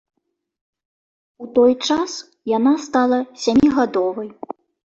[1.43, 2.11] У той час
[2.57, 4.29] яна стала сямігадовай.